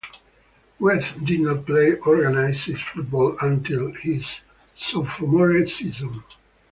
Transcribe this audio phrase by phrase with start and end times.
[0.79, 4.41] Weah did not play organized football until his
[4.75, 6.23] sophomore season.